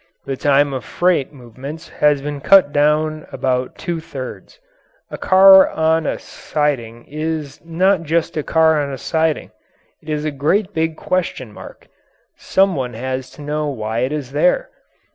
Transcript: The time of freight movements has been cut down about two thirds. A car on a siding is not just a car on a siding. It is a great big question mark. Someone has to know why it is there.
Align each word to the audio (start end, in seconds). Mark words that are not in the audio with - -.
The 0.25 0.35
time 0.35 0.73
of 0.73 0.83
freight 0.83 1.31
movements 1.31 1.87
has 1.87 2.23
been 2.23 2.41
cut 2.41 2.71
down 2.73 3.27
about 3.31 3.77
two 3.77 3.99
thirds. 3.99 4.59
A 5.11 5.17
car 5.19 5.69
on 5.69 6.07
a 6.07 6.17
siding 6.17 7.05
is 7.07 7.63
not 7.63 8.01
just 8.01 8.35
a 8.35 8.41
car 8.41 8.81
on 8.81 8.91
a 8.91 8.97
siding. 8.97 9.51
It 10.01 10.09
is 10.09 10.25
a 10.25 10.31
great 10.31 10.73
big 10.73 10.97
question 10.97 11.53
mark. 11.53 11.87
Someone 12.35 12.95
has 12.95 13.29
to 13.33 13.43
know 13.43 13.67
why 13.67 13.99
it 13.99 14.11
is 14.11 14.31
there. 14.31 14.71